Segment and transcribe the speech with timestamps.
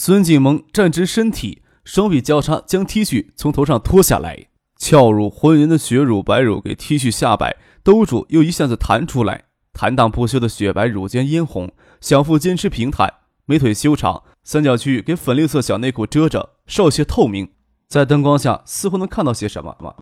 [0.00, 4.46] 孙景萌站直身体，双臂交叉，将 T 恤从头上脱下来，
[4.78, 13.12] 翘入浑圆的雪乳白乳给 T 恤下摆兜住，又一下子弹出来，坦荡不休的雪白乳尖嫣红，小腹坚持平坦，
[13.46, 17.50] 美腿修长，三角区域给粉绿色小内裤遮着，稍些透明，
[17.88, 19.96] 在灯光下似乎能看到些什么。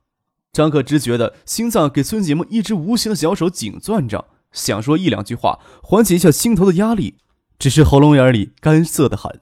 [0.52, 7.14] 张克只觉得心脏给孙景萌一只无形的小手紧攥着，想说一两句话缓解一下心头的压力，
[7.58, 9.41] 只是喉咙眼里干涩的很。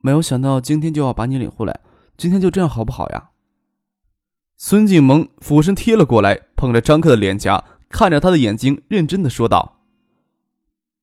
[0.00, 1.80] 没有想到今天就要把你领回来，
[2.16, 3.30] 今天就这样好不好呀？
[4.56, 9.80] 孙静萌俯身贴了过来，捧着张克的脸颊，看着他的眼睛，认真的说道：“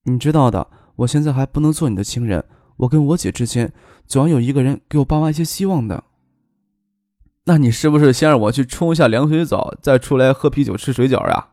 [0.06, 2.46] 你知道的，我现在还不能做你的情人，
[2.78, 3.74] 我跟我姐之间
[4.06, 6.04] 总要有一个人给我爸妈一些希望的。
[7.46, 11.50] 那你是不是先让我去冲一下凉水澡，再出来喝啤酒吃水饺呀？”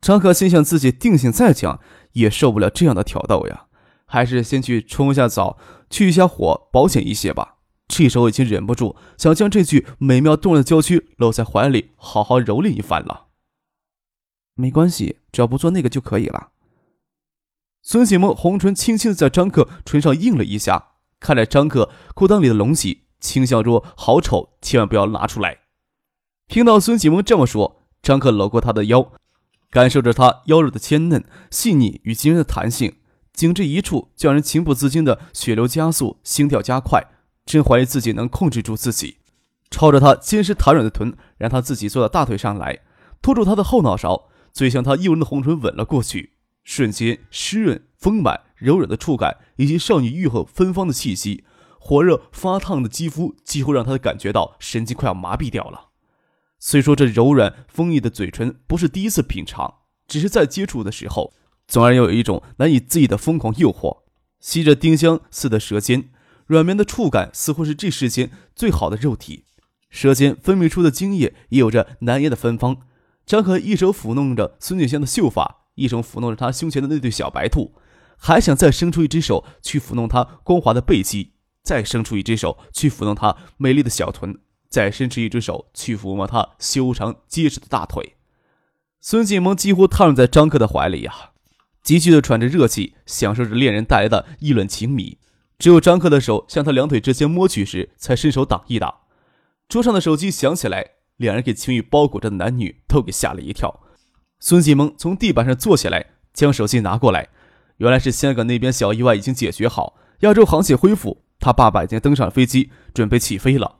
[0.00, 1.80] 张克心想，自己定性再强，
[2.12, 3.66] 也受不了这样的挑逗呀。
[4.14, 5.58] 还是先去冲一下澡，
[5.90, 7.56] 去一下火，保险一些吧。
[7.88, 13.26] 这时候已经忍不住想将这具美妙动人的娇躯搂在怀里，好好蹂躏一番了。
[14.54, 16.50] 没关系，只要不做那个就可以了。
[17.82, 25.58] 孙启萌红唇轻轻的在张克唇上印了一下，看着张克裤裆里的隆起，轻笑着：“好丑，千万不要拿出来。”
[26.46, 29.10] 听到孙启萌这么说，张克搂过她的腰，
[29.70, 32.94] 感受着她腰肉的纤嫩、细腻与惊人的弹性。
[33.34, 37.04] 颈这一处，叫人情不自禁的血流加速，心跳加快，
[37.44, 39.18] 真怀疑自己能控制住自己。
[39.70, 42.78] 朝着他坚实弹软的臀，让他自己坐到大腿上来，
[43.20, 46.34] 托住他的后脑勺，嘴向他诱人的红唇吻了过去。
[46.62, 51.44] 瞬间，湿润、丰满、柔软的触感，以及少女欲后芬芳的气息，
[51.80, 55.88] 火热发烫的肌肤，几乎让他感觉到神经快要麻痹掉了。
[56.60, 61.34] 虽说这柔软丰溢的嘴唇不是第一次品尝，只是在接触的时候。
[61.66, 64.02] 总而有一种难以自抑的疯狂诱惑，
[64.40, 66.10] 吸着丁香似的舌尖，
[66.46, 69.44] 软绵的触感似乎是这世间最好的肉体。
[69.88, 72.78] 舌尖分泌出的精液也有着难言的芬芳。
[73.24, 77.72] 张可一手抚弄着孙锦香的秀发，一手抚弄着她胸前的那对小白兔，
[78.18, 81.32] 还想再伸出一只手去抚弄她光滑的背肌，
[81.62, 88.16] 再伸出一只手去抚弄她美丽的小臀，再伸出一只手去抚摸她修长结实的大腿。
[89.00, 91.30] 孙锦萌几乎瘫软在张克的怀里呀。
[91.84, 95.18] 急剧的喘着热气，享受着恋人带来的意乱情迷。
[95.58, 98.92] 只有张克的手向他两腿之间摸去时，才伸手挡一挡。
[99.68, 103.80] 桌上的手机响起来，两人给情欲包裹着的男女都给吓了一跳。
[104.40, 107.28] 孙继萌从地板上坐起来，将手机拿过来，
[107.76, 113.76] 原来是香港那边小意外已经解决好，亚洲航线恢复，他爸爸已经登上飞机，准备起飞了。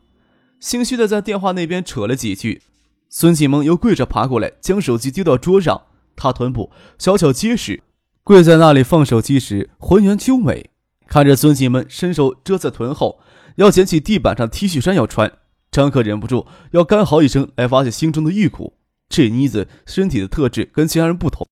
[0.61, 2.63] 心虚的在电话那边扯了几句，
[3.09, 5.87] 孙继萌又跪着爬过来，将手机丢到桌上。
[6.17, 7.83] 他臀部小巧结实。
[8.25, 10.71] 跪在那里放手机时，浑圆秋美。
[11.07, 13.21] 看着孙继们伸手遮在臀后，
[13.57, 15.31] 要捡起地板上 T 恤衫要穿，
[15.71, 18.79] 张克忍不住要干嚎一声来发泄心中的欲苦。
[19.11, 21.47] 这妮子身体的特质跟其他人不同，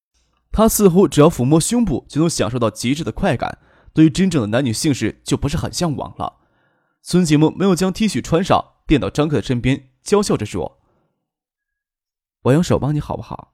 [0.50, 3.58] 她似乎只要抚摸胸部就能享受到极致的快感，
[3.92, 6.36] 对于真正的男女性事就不是很向往了。
[7.02, 10.80] 孙启梦没有将 T 恤穿上，垫到张克的身边，娇笑着说
[12.44, 13.52] ：“我用手帮你好不好？”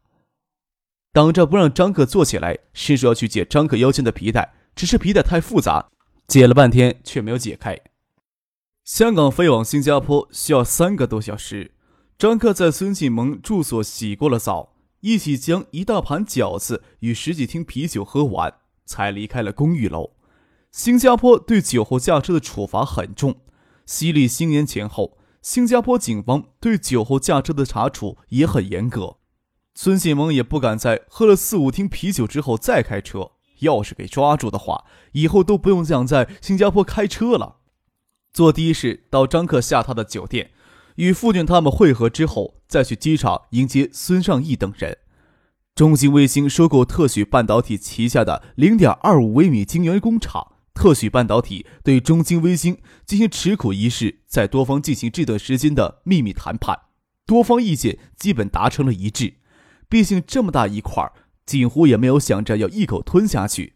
[1.12, 5.88] 挡着不让张克坐起来，伸手要去解张克腰间的皮带，只是皮带太复杂，
[6.26, 7.78] 解了半天却没有解开。
[8.84, 11.72] 香港飞往新加坡需要三个多小时。
[12.18, 18.52] 张克在孙继萌住所洗过了澡，一起将一大盘饺子与十几听啤酒喝完，
[18.84, 20.12] 才离开了公寓楼。
[20.72, 23.36] 新加坡对酒后驾车的处罚很重，
[23.86, 29.17] 西历新年前后，新加坡警方对酒后驾车的查处也很严格。
[29.80, 33.30] 孙启萌也不敢在喝了四五听啤酒之后再开车，
[33.60, 37.58] 要是给抓住的话，以后都不用想在新加坡开车了。
[38.32, 40.50] 坐的士到张克下榻的酒店，
[40.96, 44.98] 与父亲他们会合之后，再去机场迎接孙尚义等人。
[45.76, 56.76] 中兴卫星收购特许半导体旗下的零点二五微米晶圆工厂，特许半导体对中兴微星进行持股一事，在多方进行这段时间的秘密谈判，
[57.24, 59.34] 多方意见基本达成了一致。
[59.88, 61.12] 毕竟这么大一块儿，
[61.46, 63.74] 锦湖也没有想着要一口吞下去。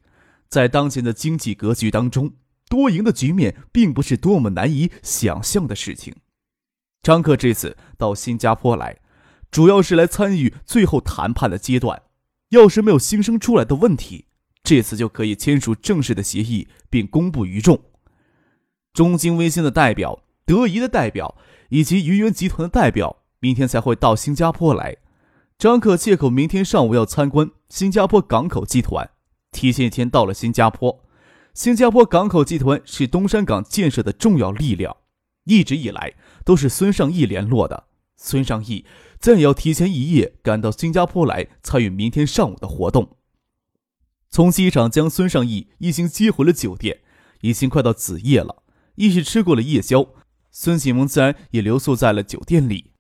[0.49, 2.33] 在当前的经济格局当中，
[2.69, 6.15] 多赢的局面并不是多么难以想象的事情。
[7.03, 8.99] 张克这次到新加坡来，
[9.51, 12.03] 主要是来参与最后谈判的阶段。
[12.51, 14.27] 要是没有新生出来的问题，
[14.63, 17.81] 这次就可以签署正式的协议，并公布于众。
[18.93, 21.39] 中金微星的代表、德仪的代表
[21.71, 24.99] 以及云源集团的代表，明天才会到新加坡来。
[25.63, 29.09] 张克借口明天上午要参观新加坡港口集团，
[29.53, 31.05] 提前一天到了新加坡。
[31.55, 34.97] 新加坡港口集团是东山港建设的重要力量，
[35.45, 36.15] 一直以来
[36.45, 37.85] 都是孙尚义联络的。
[38.17, 38.85] 孙尚义
[39.21, 43.17] 自然也要提前一夜赶到新加坡来参与明天上午的活动。
[44.29, 47.03] 从机场将孙尚义一行接回了酒店，
[47.43, 48.65] 已经快到子夜了。
[48.97, 50.09] 一起吃过了夜宵，
[50.51, 52.92] 孙启蒙自然也留宿在了酒店里。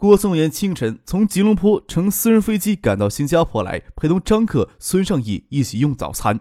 [0.00, 6.40] 郭松岩清晨从吉隆坡乘私人飞机赶到新加坡来，陪同张克、孙尚义一起用早餐。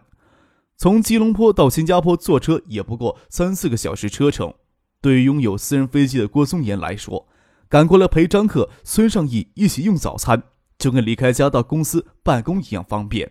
[0.77, 4.53] 从吉隆坡到新加坡坐车也不过三四个小时车程，
[5.01, 7.27] 对于拥有私人飞机的郭松岩来说，
[7.67, 10.41] 赶过来陪张克、孙尚义一起用早餐，
[10.77, 13.29] 就跟离开家到公司办公一样方便。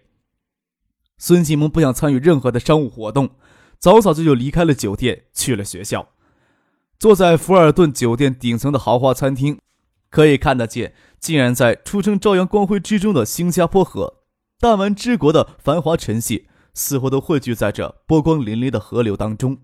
[1.17, 3.31] 孙启蒙不想参与任何的商务活动，
[3.79, 6.11] 早早就就离开了酒店，去了学校。
[6.99, 9.59] 坐在福尔顿酒店顶层的豪华餐厅，
[10.11, 14.23] 可以看得见竟然在初升朝阳光辉之中的新加坡河，
[14.59, 16.49] 弹丸之国的繁华晨曦。
[16.75, 19.59] 似乎都汇聚在这波光粼粼的河流当中。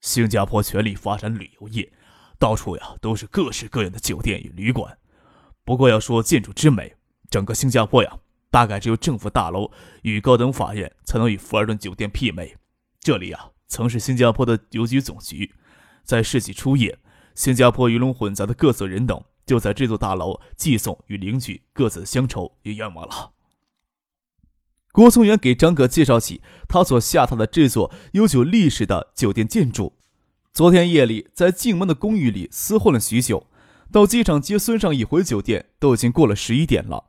[0.00, 1.92] 新加坡全力发展旅游业，
[2.38, 4.96] 到处呀都是各式各样的酒店与旅馆。
[5.66, 6.96] 不过要说建筑之美，
[7.28, 8.18] 整个新加坡呀，
[8.50, 9.70] 大概只有政府大楼
[10.00, 12.56] 与高等法院才能与福尔顿酒店媲美。
[13.00, 15.52] 这里呀，曾是新加坡的邮局总局。
[16.04, 16.98] 在世纪初叶，
[17.36, 23.30] 新加坡鱼龙混杂的各色人等就在这座大楼寄送与领取各自的乡愁与愿望了。
[24.90, 29.92] 郭松元给张可介绍起他所下榻的这座悠久历史的酒店建筑。
[30.54, 33.46] 昨天夜里在静门的公寓里厮混了许久，
[33.92, 37.04] 到机场接孙尚义回酒店都已经过了十一点了。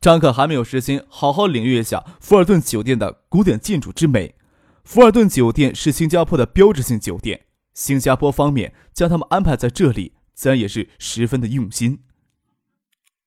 [0.00, 4.34] 张可还没有时间好好领略一下福尔顿酒店的古典建筑之美。
[4.82, 7.46] 福尔顿酒店是新加坡的标志性酒店，
[7.78, 12.02] 新加坡方面将他们安排在这里，自然也是十分的用心。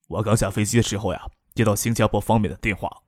[0.10, 1.26] 我刚下飞机的时候呀，
[1.56, 3.04] 接到新加坡方面的电话。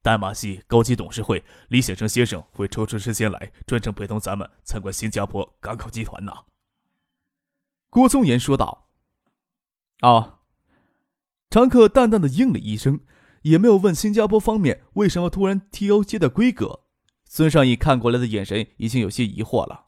[0.00, 6.32] 淡马锡高级董事会李显成先生会抽出时间来，专程陪同咱们参观新加坡港口集团呢。
[7.90, 8.88] 郭松岩说道。
[10.00, 10.38] 哦，
[11.50, 13.00] 常客淡淡的应了一声，
[13.42, 16.84] 也没有问新加坡方面为什么突然提高接待规格。
[17.26, 19.87] 孙尚义看过来的眼神已经有些疑惑了。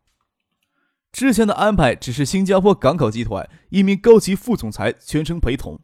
[1.13, 5.81] 之前的安排只是新加坡港口集团一名高级副总裁全程陪同，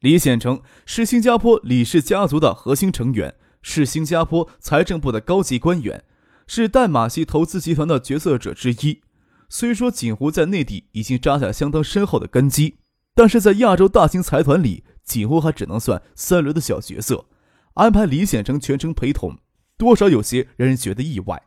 [0.00, 3.34] 李显成是新加坡李氏家族的核心成员。
[3.62, 6.02] 是新加坡财政部的高级官员，
[6.46, 9.02] 是淡马锡投资集团的决策者之一。
[9.50, 12.78] 虽说锦湖在内地已经扎下相当深厚的根基，
[13.14, 17.26] 但是在亚洲大型财团里，锦湖还只能算三流的小角色。
[17.74, 19.36] 安排李显成全程陪同，
[19.76, 21.42] 多少有些让人觉得意外。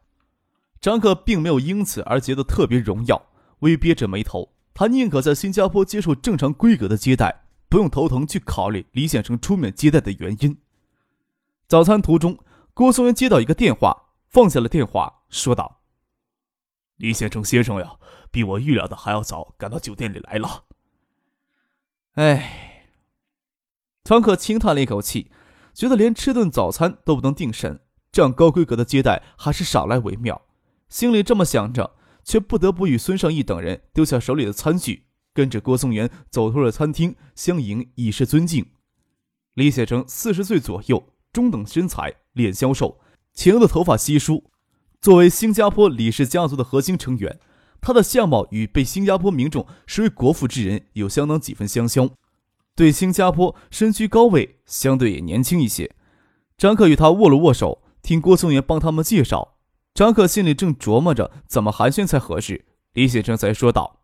[0.84, 10.58] 张克并没有因此而觉得特别荣耀，微憋着眉头，他宁可在新加坡接受正常规格的接待，不用头疼去考虑李显成出面接待的原因。
[11.70, 12.38] 早餐途中，
[12.74, 15.80] 郭松元接到一个电话，放下了电话，说道
[17.00, 17.94] ：“李先生先生呀，
[18.30, 20.66] 比我预料的还要早赶到酒店里来了。”
[22.16, 22.90] 哎，
[24.04, 25.32] 常克轻叹了一口气，
[25.74, 27.80] 觉得连吃顿早餐都不能定神，
[28.12, 30.42] 这样高规格的接待还是少来为妙。
[30.94, 38.64] 心里这么想着，却不得不与孙尚义等人丢下手里的餐具，跟着郭松元走出了餐厅，相迎以示尊敬。
[39.56, 41.04] 李显成四十岁左右。
[41.32, 43.00] 中等身材，脸消瘦，
[43.34, 44.44] 前额的头发稀疏。
[45.02, 47.40] 作为新加坡李氏家族的核心成员，
[47.82, 52.08] 他的相貌与被新加坡民众视为国父之人有相当几分相像。
[52.76, 55.96] 对新加坡身居高位，相对也年轻一些。
[56.56, 59.53] 张克与他握了握手，听郭松元帮他们介绍。
[59.94, 64.02] 张克心里正琢磨着怎么寒暄才合适，李先生才说道：“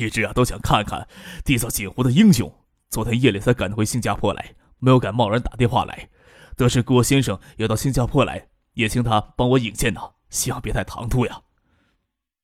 [0.00, 1.06] 一直啊都想看看
[1.44, 2.50] 缔造锦湖的英雄，
[2.88, 6.10] 昨天夜里才赶回新加坡来。”没有敢贸然打电话来，
[6.56, 11.40] 得知郭先生要到新加坡来，也请他帮我引荐呢，希望别太唐突呀。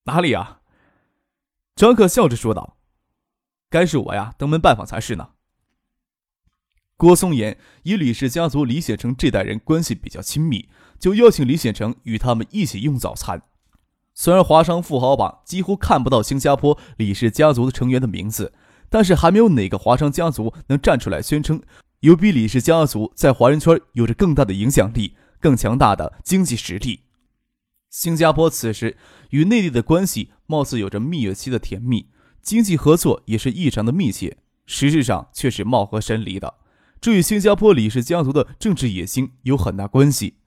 [0.04, 0.62] 哪里啊？
[1.74, 2.78] 张可笑着说道
[3.68, 5.32] ：“该是我呀，登门拜访才是呢。”
[6.96, 10.70] 郭松岩与李氏家族李显成这代人关系比较亲密，
[11.00, 13.42] 就邀请李显成与他们一起用早餐。
[14.14, 18.52] 虽然华商富豪榜几乎看不到新加坡李氏家族的成员的名字，
[18.90, 21.62] 但是还没有哪个华商家族能站出来宣称。
[22.00, 27.00] 有比李氏家族在华人圈有着更大的影响力、更强大的经济实力。
[27.90, 28.96] 新加坡此时
[29.30, 32.08] 与内地的关系貌似有着蜜月期的甜蜜，
[32.40, 36.54] 经济合作也是异常的密切，实质上却是貌合神离的。
[37.00, 40.39] 这与新加坡李氏家族的政治野心有很大关系。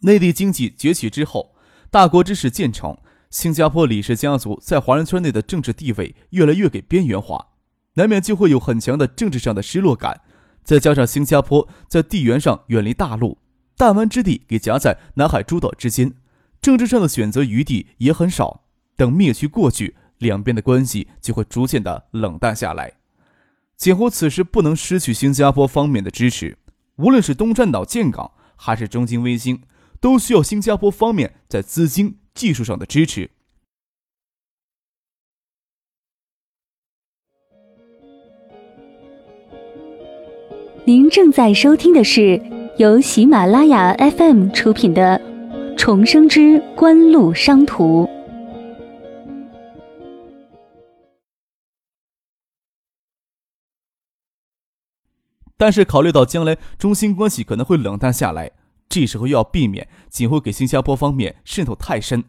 [0.00, 1.54] 内地经济崛起之后，
[1.90, 2.96] 大国之势渐成，
[3.30, 7.48] 新加坡李氏家族在华人圈内的政治地位越来越给边缘化，
[7.94, 10.20] 难免就会有很强的政治上的失落感。
[10.62, 13.38] 再加上新加坡在地缘上远离大陆，
[13.76, 16.12] 弹丸之地给夹在南海诸岛之间。
[16.60, 18.64] 政治上的选择余地也很少，
[18.96, 22.94] 等灭区过去，两边的关系就会逐渐的冷淡下来。
[23.76, 26.58] 锦湖此时不能失去新加坡方面的支持，
[26.96, 29.62] 无论是东山岛建港，还是中金微星，
[30.00, 33.30] 都需要新加坡方面在资金、技术上的支持。
[40.84, 42.40] 您正在收听的是
[42.78, 45.36] 由喜马拉雅 FM 出品的。
[45.76, 48.08] 重生之官路商途。
[55.58, 58.50] 但是考虑到将来中新关系可能会冷淡下来，
[58.88, 62.24] 这时候又要避免仅会给新加坡方面渗透太深。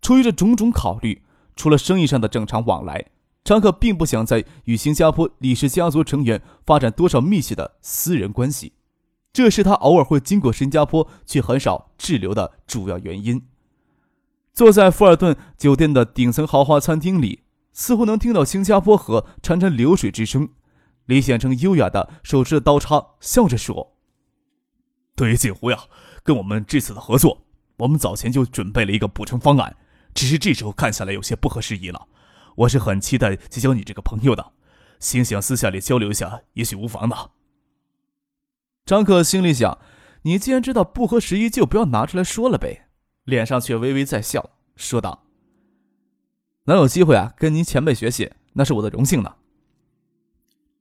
[0.00, 1.22] 出于这种种考虑，
[1.56, 3.06] 除了生意上的正常往来，
[3.44, 8.74] 张克并不想在与新加坡李氏家族成员发展多少密切的私人关系。
[9.32, 13.42] 这是他偶尔会经过新加坡却很少滞留的主要原因。
[14.52, 20.48] 坐在富尔顿酒店的顶层豪华餐厅里，似乎能听到新加坡河潺潺流水之声。
[21.06, 23.94] 李显成优雅的手持着刀叉，笑着说
[25.18, 25.76] ：“对于锦湖呀，
[26.22, 27.44] 跟我们这次的合作，
[27.78, 29.76] 我们早前就准备了一个补充方案，
[30.14, 32.06] 只是这时候看下来有些不合时宜了。
[32.54, 34.52] 我是很期待结交你这个朋友的，
[35.00, 37.32] 心想私下里交流一下，也许无妨的。”
[38.86, 39.78] 张克心里想
[40.22, 42.86] ：“你既然知道不合时宜，就不要拿出来说了呗。”
[43.26, 45.24] 脸上却微微在笑，说道
[46.66, 49.34] ：“能有机会啊，跟您前辈学习，那是我的荣幸呢。”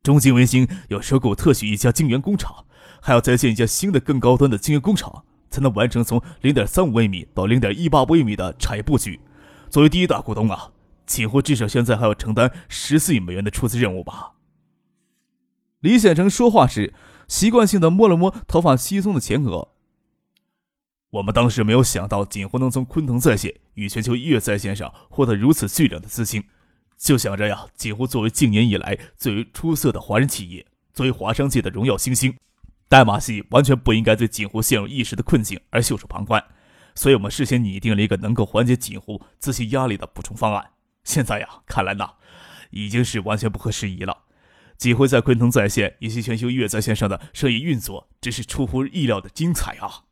[0.04, 2.67] 中金卫星要收购特许一家晶圆工厂，
[3.08, 9.18] 还要再建一家新的更高端的晶圆工厂，才能完成从零点三五微米到零点一八微米的产业布局。
[9.70, 10.74] 作为第一大股东啊，
[11.06, 14.34] 几乎至少现在还要承担十四亿美元的出资任务吧？
[15.80, 16.94] 李显成说话时。
[17.30, 19.70] 习惯性的摸了摸头发稀松的前额。
[21.12, 26.44] 我们当时没有想到锦湖能从昆腾在线与全球音乐在线上获得如此巨量的资金，
[26.98, 32.34] 就想着呀，锦湖作为近年以来最为出色的华人企业，作为华商界的荣耀新星，
[32.90, 36.44] 代码系完全不应该对锦湖陷入一时的困境而袖手旁观。
[36.96, 40.72] 所以我们事先拟定了一个能够缓解锦湖资金压力的补充方案。
[41.04, 42.10] 现在呀，看来呢，
[42.72, 44.24] 已经是完全不合时宜了。
[44.78, 50.04] 锦湖在昆腾在线以及全球月在线上的生意运作，真是出乎意料的精彩啊！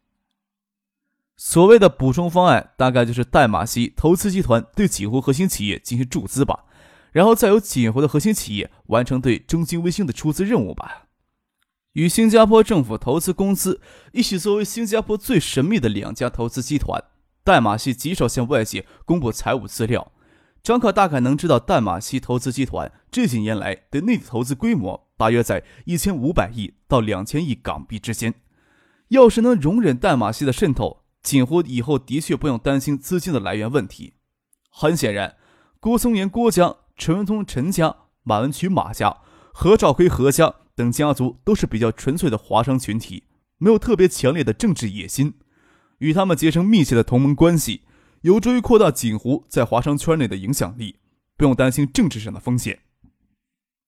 [1.38, 6.65] 所谓的补充方案，大概就是代码系投资集团对锦湖核心企业进行注资吧，
[7.12, 11.04] 然后再由锦湖的核心企业完成对中金微星的出资任务吧。
[11.95, 13.79] 与新加坡政府投资公司
[14.11, 17.01] 一起作为新加坡最神秘的两家投资集团，
[17.41, 20.11] 代码系极少向外界公布财务资料。
[20.61, 28.33] 张克大概能知道，淡马锡投资集团这几年来的内地投资规模大约在一千五百亿到两千亿港币之间。
[29.07, 34.15] 要是能容忍淡马锡的渗透，锦湖以后的确不用担心资金的来源问题。
[34.69, 35.37] 很显然，
[35.79, 39.19] 郭松岩郭家、陈文通陈家、马文曲马家、
[39.53, 43.24] 何兆辉何家等家族都是比较纯粹的华商群体，
[43.58, 45.36] 没有特别强烈的政治野心。
[46.00, 47.82] 与他们结成密切的同盟关系。
[48.22, 50.96] 有助于扩大锦湖在华商圈内的影响力，
[51.38, 52.79] 不用担心政治上的风险。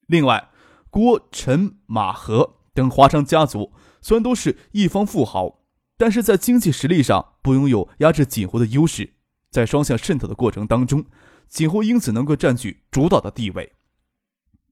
[0.05, 0.49] 另外，
[0.91, 5.63] 郭、陈、马、何等华商家族虽然都是一方富豪，
[5.97, 9.15] 但是在经济实力上不拥有压制锦湖的优势，
[9.49, 11.05] 在双向渗透的过程当中，
[11.49, 13.73] 锦湖因此能够占据主导的地位。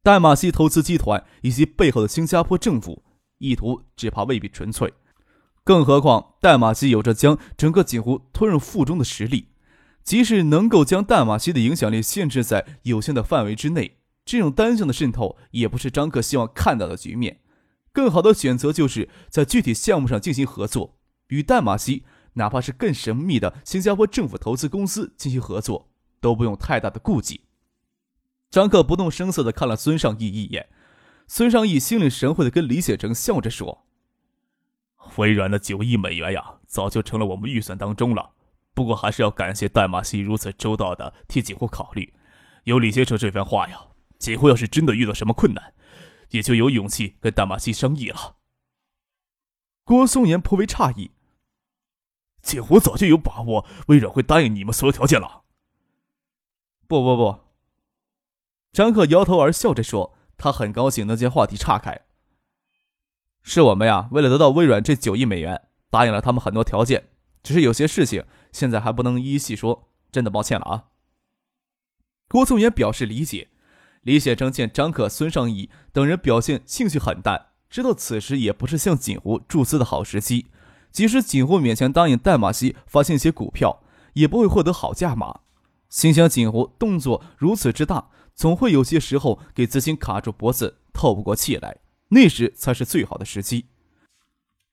[0.05, 3.01] 代马锡投资集团以及背后的新加坡政府
[3.39, 4.93] 意图，只怕未必纯粹。
[5.63, 9.47] 更何况，代马锡有着将整个锦湖吞入腹中的实力。
[10.03, 17.39] 即使能够将淡马锡的影响力限制在有限的范围之内，这种单向的渗透也不是张克希望看到的局面。
[17.91, 25.89] 更好的选择就是在具体项目上进行合作，与淡马锡哪怕是更神秘的新加坡政府投资公司进行合作，
[26.21, 27.41] 都不用太大的顾忌。
[28.49, 30.69] 张克不动声色地看了孙尚义一眼，
[31.27, 33.85] 孙尚义心领神会地跟李显成笑着说
[35.17, 38.31] ：“微软的九亿美元呀，早就成了我们预算当中了。”
[38.73, 42.13] 不过还是要感谢戴马西如此周到的替锦湖考虑。
[42.65, 43.87] 有李先生这番话呀，
[44.19, 45.73] 锦湖要是真的遇到什么困难，
[46.31, 48.35] 也就有勇气跟戴马西商议了。
[49.85, 51.11] 郭松岩颇为诧异
[52.43, 55.43] ：“锦湖早就有把握，微软会答应你们所有条件了。
[56.87, 57.39] 不不不，
[58.75, 62.01] 张克摇头而笑着说：“他很高兴能将话题岔开。
[63.41, 67.07] 是我们呀，为了得到微软这九亿美元，答应了他们很多条件，
[67.41, 70.83] 只是有些事情现在还不能一一细说，真的抱歉了啊。”
[72.27, 73.47] 郭松岩表示理解。
[74.01, 80.47] 李显成见张克、孙尚义等人表现兴趣很淡，知道此时也不是向锦湖注资的好时机。
[80.91, 83.81] 即使锦湖勉强答应代码西发行些股票，
[84.15, 85.39] 也不会获得好价码。
[85.89, 91.77] 心想锦湖动作如此之大，总会有些时候给资金卡住脖子，透不过气来，
[92.09, 93.67] 那时才是最好的时机。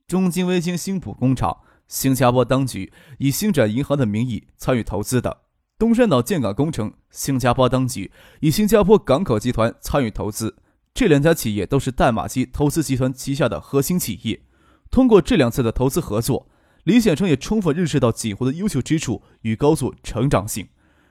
[0.08, 5.42] 中金微星新浦工厂，新加坡当局以星展银行的名义参与投资的。
[5.78, 10.56] 东山岛建港工程，新加坡当局以新加坡港口集团参与投资，
[10.92, 14.42] 这两家企业都是淡马锡投资集团旗下的核心企业。
[14.90, 16.48] 通过这两次的投资合作，
[16.84, 20.68] 李显成也充分认识到锦湖的优秀之处与高速成长性。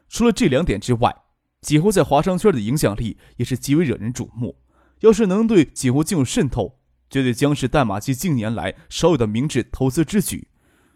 [0.07, 1.20] 除了这两点之外，
[1.61, 4.57] 锦湖在华商圈的影响力也是极为惹人瞩目。
[4.99, 10.47] 要是能对锦湖进入渗透，绝对将是代码机近年来少有的明智投资之举。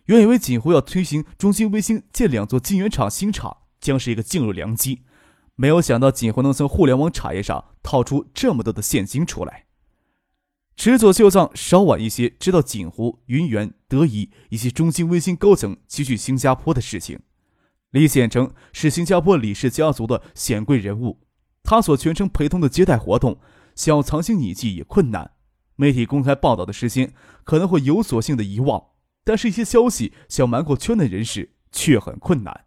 [0.05, 3.57] 原以为锦湖要推行中兴微星建两座晶圆厂新厂。
[3.81, 5.03] 将是一个进入良机，
[5.53, 9.65] 没有想到锦湖能从互联网产业上套出这么多的现金出来。
[10.75, 17.19] 池佐秀藏稍晚一些知道锦湖、云源、德仪以及中兴微星高层齐聚新加坡的事情。
[17.95, 21.21] 李显成是新加坡李氏家族的显贵人物，
[21.63, 23.39] 他所全程陪同的接待活动，
[23.73, 25.31] 想要藏心匿迹也困难。
[25.77, 27.13] 媒体公开报道的时间
[27.45, 28.87] 可能会有所性的遗忘，
[29.23, 32.65] 但是一些消息想瞒过圈内人士却很困难。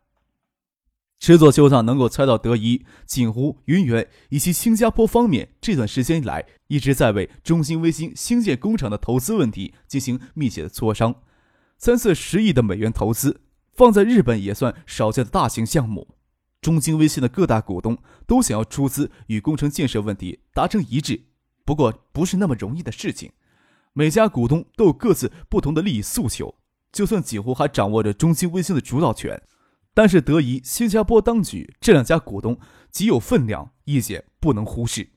[1.20, 11.16] 池佐秀藏能够猜到德仪、锦湖、云源以及新加坡方面这段时间以来一直在为中兴微星新建工厂的投资问题进行密切的磋商。
[11.76, 13.42] 三四十亿的美元投资，
[13.78, 16.08] 放在日本也算少见的大型项目。
[16.60, 21.26] 中兴微星的各大股东都想要出资与工程建设问题达成一致，
[21.64, 23.30] 不过不是那么容易的事情。
[23.93, 26.56] 每家股东都有各自不同的利益诉求，
[26.91, 29.41] 就算几乎还掌握着中兴微星的主导权。
[29.95, 32.58] 但是，德仪、新加坡当局这两家股东
[32.91, 35.08] 极有分量，意见不能忽视。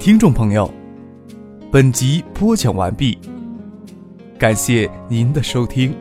[0.00, 0.72] 听众朋友，
[1.70, 3.18] 本集播讲完毕，
[4.38, 5.94] 感谢您的收听。